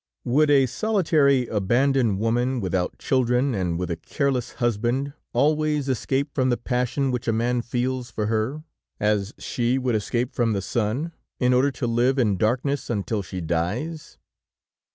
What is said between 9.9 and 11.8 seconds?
escape from the sun, in order